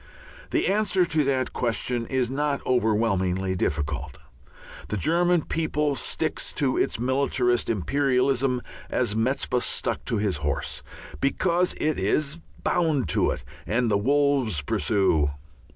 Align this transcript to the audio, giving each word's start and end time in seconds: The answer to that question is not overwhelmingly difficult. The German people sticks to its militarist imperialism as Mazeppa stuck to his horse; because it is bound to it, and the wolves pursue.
The 0.49 0.65
answer 0.65 1.05
to 1.05 1.23
that 1.25 1.53
question 1.53 2.07
is 2.07 2.31
not 2.31 2.65
overwhelmingly 2.65 3.53
difficult. 3.55 4.17
The 4.87 4.97
German 4.97 5.43
people 5.43 5.93
sticks 5.93 6.53
to 6.53 6.75
its 6.75 6.97
militarist 6.97 7.69
imperialism 7.69 8.63
as 8.89 9.15
Mazeppa 9.15 9.61
stuck 9.61 10.03
to 10.05 10.17
his 10.17 10.37
horse; 10.37 10.81
because 11.19 11.75
it 11.77 11.99
is 11.99 12.39
bound 12.63 13.09
to 13.09 13.29
it, 13.29 13.43
and 13.67 13.91
the 13.91 13.97
wolves 13.99 14.63
pursue. 14.63 15.29